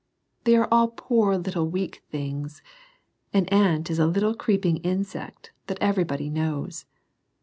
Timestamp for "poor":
0.87-1.37